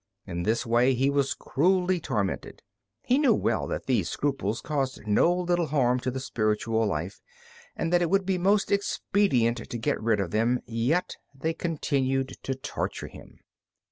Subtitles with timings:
[0.25, 2.63] In this way he was cruelly tormented.
[3.03, 7.21] He knew well that these scruples caused no little harm to the spiritual life,
[7.75, 12.55] and that it was most expedient to get rid of them, yet they continued to
[12.55, 13.41] torture him.